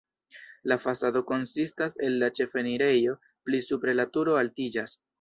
La 0.71 0.77
fasado 0.85 1.21
konsistas 1.33 1.95
el 2.09 2.17
la 2.25 2.31
ĉefenirejo, 2.41 3.17
pli 3.49 3.63
supre 3.71 3.99
la 4.03 4.11
turo 4.19 4.45
altiĝas. 4.45 5.03